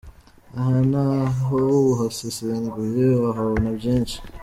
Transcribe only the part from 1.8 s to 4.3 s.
uhasesenguye wahabona byinshi.